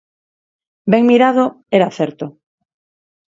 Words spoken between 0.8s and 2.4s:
Ben mirado, era certo.